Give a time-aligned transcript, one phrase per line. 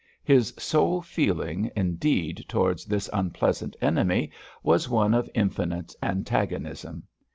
[0.23, 4.31] His sole feeling indeed towards this unpleasant enemy
[4.63, 7.03] was one of infinite antagonism.